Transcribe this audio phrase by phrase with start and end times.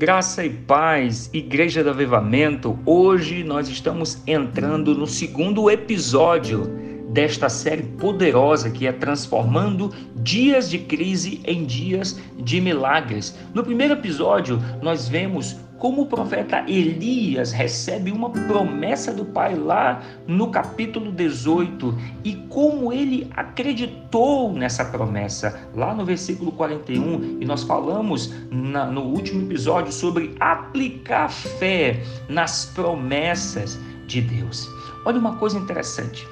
[0.00, 2.78] Graça e paz, Igreja do Avivamento.
[2.86, 6.62] Hoje nós estamos entrando no segundo episódio
[7.10, 13.36] desta série poderosa que é transformando dias de crise em dias de milagres.
[13.52, 20.02] No primeiro episódio, nós vemos como o profeta Elias recebe uma promessa do Pai lá
[20.26, 27.62] no capítulo 18 e como ele acreditou nessa promessa lá no versículo 41 e nós
[27.62, 34.68] falamos na, no último episódio sobre aplicar fé nas promessas de Deus.
[35.06, 36.28] Olha uma coisa interessante.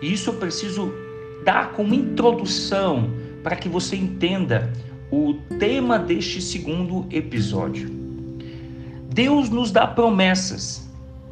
[0.00, 0.92] E isso eu preciso
[1.44, 3.10] dar como introdução
[3.42, 4.72] para que você entenda
[5.10, 8.05] o tema deste segundo episódio.
[9.16, 10.86] Deus nos dá promessas,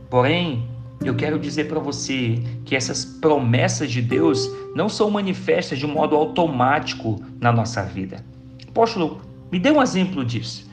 [0.08, 0.66] porém,
[1.04, 6.16] eu quero dizer para você que essas promessas de Deus não são manifestas de modo
[6.16, 8.24] automático na nossa vida.
[8.66, 9.20] Apóstolo,
[9.52, 10.66] me dê um exemplo disso.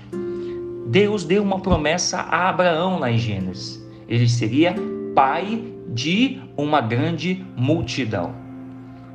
[0.88, 3.86] Deus deu uma promessa a Abraão lá em Gênesis.
[4.08, 4.74] Ele seria
[5.14, 8.34] pai de uma grande multidão.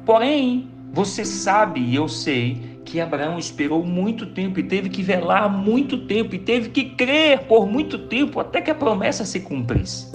[0.04, 5.50] Porém, você sabe e eu sei que Abraão esperou muito tempo e teve que velar
[5.50, 10.10] muito tempo e teve que crer por muito tempo até que a promessa se cumprisse.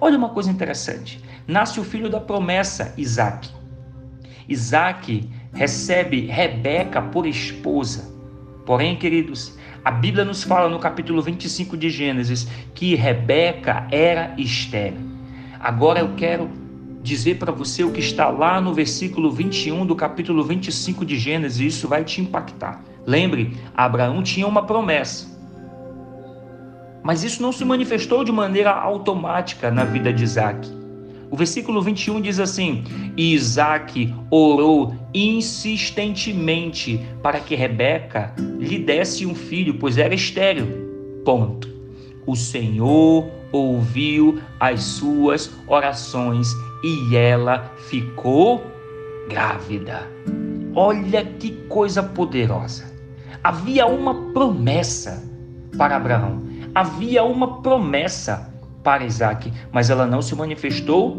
[0.00, 3.50] Olha uma coisa interessante: nasce o filho da promessa, Isaac.
[4.48, 8.10] Isaac recebe Rebeca por esposa.
[8.64, 15.00] Porém, queridos, a Bíblia nos fala no capítulo 25 de Gênesis que Rebeca era estéril.
[15.60, 16.50] Agora eu quero
[17.02, 21.60] dizer para você o que está lá no versículo 21 do capítulo 25 de Gênesis,
[21.60, 22.84] e isso vai te impactar.
[23.06, 25.28] Lembre, Abraão tinha uma promessa.
[27.02, 30.68] Mas isso não se manifestou de maneira automática na vida de Isaac.
[31.30, 32.84] O versículo 21 diz assim:
[33.16, 40.66] E Isaac orou insistentemente para que Rebeca lhe desse um filho, pois era estéril.
[41.24, 41.79] Ponto.
[42.26, 46.48] O Senhor ouviu as suas orações
[46.82, 48.64] e ela ficou
[49.28, 50.08] grávida.
[50.74, 52.90] Olha que coisa poderosa.
[53.42, 55.22] Havia uma promessa
[55.76, 56.42] para Abraão,
[56.74, 58.52] havia uma promessa
[58.82, 61.16] para Isaac, mas ela não se manifestou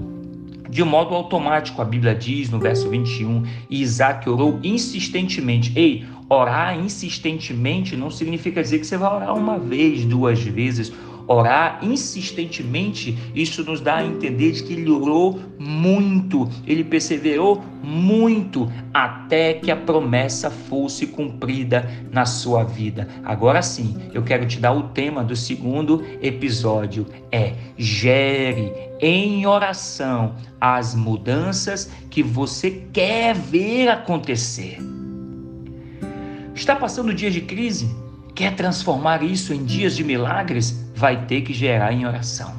[0.71, 1.81] de modo automático.
[1.81, 5.71] A Bíblia diz no verso 21: e Isaac orou insistentemente.
[5.75, 10.91] Ei, orar insistentemente não significa dizer que você vai orar uma vez, duas vezes
[11.31, 18.71] orar insistentemente, isso nos dá a entender de que ele orou muito, ele perseverou muito
[18.93, 23.07] até que a promessa fosse cumprida na sua vida.
[23.23, 30.35] Agora sim, eu quero te dar o tema do segundo episódio é gere em oração
[30.59, 34.77] as mudanças que você quer ver acontecer.
[36.53, 37.89] Está passando dias de crise?
[38.41, 40.83] Quer transformar isso em dias de milagres?
[40.95, 42.55] Vai ter que gerar em oração.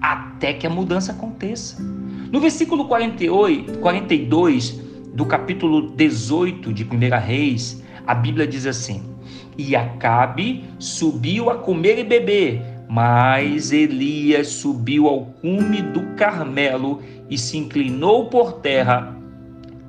[0.00, 1.80] Até que a mudança aconteça.
[1.80, 4.70] No versículo 48, 42
[5.14, 6.88] do capítulo 18 de 1
[7.24, 9.04] Reis, a Bíblia diz assim:
[9.56, 17.00] E Acabe subiu a comer e beber, mas Elias subiu ao cume do Carmelo
[17.30, 19.16] e se inclinou por terra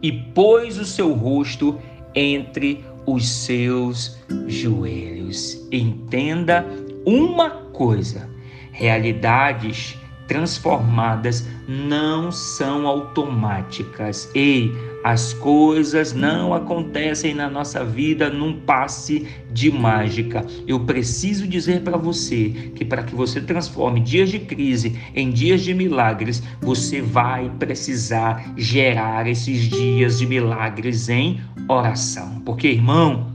[0.03, 1.79] e pôs o seu rosto
[2.13, 2.83] entre
[3.13, 5.67] os seus joelhos.
[5.71, 6.65] Entenda
[7.05, 8.29] uma coisa:
[8.71, 9.97] realidades
[10.27, 14.29] transformadas não são automáticas.
[14.35, 14.71] Ei,
[15.03, 20.45] as coisas não acontecem na nossa vida num passe de mágica.
[20.67, 25.61] Eu preciso dizer para você que para que você transforme dias de crise em dias
[25.61, 32.41] de milagres, você vai precisar gerar esses dias de milagres em oração.
[32.45, 33.31] Porque, irmão,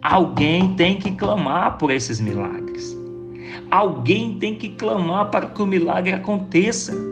[0.00, 2.96] alguém tem que clamar por esses milagres.
[3.70, 7.09] Alguém tem que clamar para que o milagre aconteça.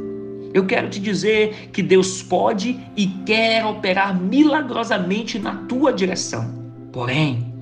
[0.52, 6.52] Eu quero te dizer que Deus pode e quer operar milagrosamente na tua direção.
[6.92, 7.52] Porém,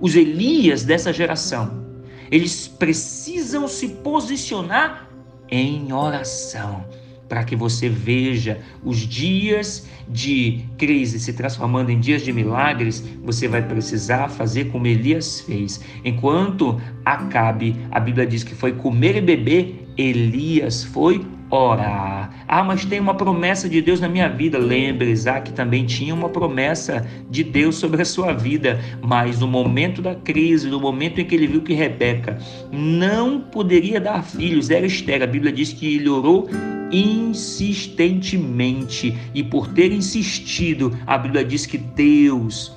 [0.00, 1.84] os Elias dessa geração,
[2.30, 5.08] eles precisam se posicionar
[5.50, 6.84] em oração
[7.28, 13.46] para que você veja os dias de crise se transformando em dias de milagres, você
[13.46, 15.80] vai precisar fazer como Elias fez.
[16.04, 22.30] Enquanto Acabe, a Bíblia diz que foi comer e beber, Elias foi orar.
[22.46, 24.58] Ah, mas tem uma promessa de Deus na minha vida.
[24.58, 30.02] Lembre, Isaac também tinha uma promessa de Deus sobre a sua vida, mas no momento
[30.02, 32.38] da crise, no momento em que ele viu que Rebeca
[32.70, 36.48] não poderia dar filhos, era estéril, a Bíblia diz que ele orou
[36.90, 42.74] insistentemente e por ter insistido, a Bíblia diz que Deus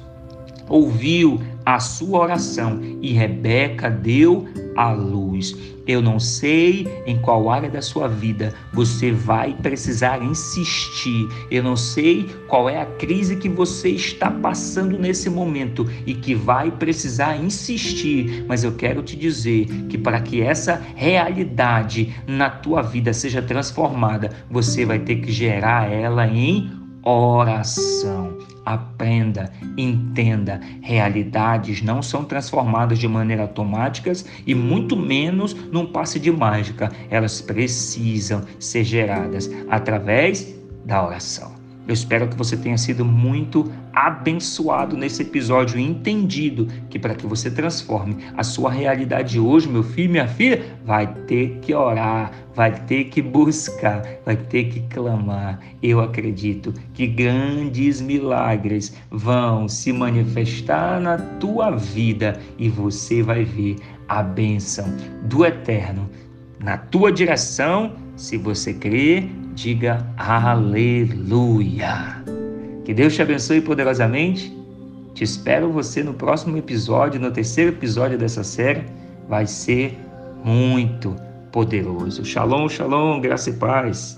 [0.68, 5.56] ouviu a sua oração e Rebeca deu a luz.
[5.88, 11.28] Eu não sei em qual área da sua vida você vai precisar insistir.
[11.50, 16.36] Eu não sei qual é a crise que você está passando nesse momento e que
[16.36, 22.82] vai precisar insistir, mas eu quero te dizer que para que essa realidade na tua
[22.82, 28.38] vida seja transformada, você vai ter que gerar ela em oração.
[28.66, 34.12] Aprenda, entenda, realidades não são transformadas de maneira automática
[34.46, 36.92] e muito menos num passe de mágica.
[37.10, 40.56] Elas precisam ser geradas através
[40.86, 41.61] da oração.
[41.92, 47.28] Eu espero que você tenha sido muito abençoado nesse episódio e entendido que para que
[47.28, 52.72] você transforme a sua realidade hoje, meu filho, minha filha, vai ter que orar, vai
[52.86, 55.60] ter que buscar, vai ter que clamar.
[55.84, 63.76] Eu acredito que grandes milagres vão se manifestar na tua vida e você vai ver
[64.08, 64.86] a bênção
[65.24, 66.10] do eterno
[66.58, 72.22] na tua direção, se você crer diga aleluia.
[72.86, 74.56] Que Deus te abençoe poderosamente.
[75.14, 78.84] Te espero você no próximo episódio, no terceiro episódio dessa série.
[79.28, 79.98] Vai ser
[80.44, 81.16] muito
[81.52, 82.26] poderoso.
[82.26, 84.16] Shalom, shalom, graça e paz.